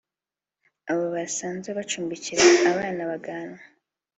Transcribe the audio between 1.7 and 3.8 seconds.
bacumbikira abana bagahanwa